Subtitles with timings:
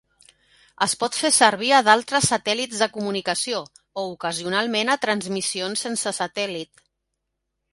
[0.83, 3.61] Es pot fer servir a d'altres satèl·lits de comunicació,
[4.05, 6.87] o ocasionalment a transmissions sense satèl·lit.